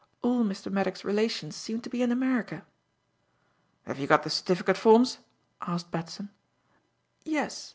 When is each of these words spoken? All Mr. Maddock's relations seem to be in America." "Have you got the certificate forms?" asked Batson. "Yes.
All 0.23 0.43
Mr. 0.43 0.71
Maddock's 0.71 1.05
relations 1.05 1.55
seem 1.55 1.79
to 1.81 1.87
be 1.91 2.01
in 2.01 2.11
America." 2.11 2.65
"Have 3.85 3.99
you 3.99 4.07
got 4.07 4.23
the 4.23 4.31
certificate 4.31 4.75
forms?" 4.75 5.19
asked 5.61 5.91
Batson. 5.91 6.31
"Yes. 7.23 7.69